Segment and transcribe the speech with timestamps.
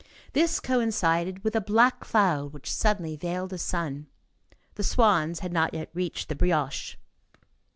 [0.33, 4.07] This coincided with a black cloud which suddenly veiled the sun.
[4.73, 6.97] The swans had not yet reached the brioche.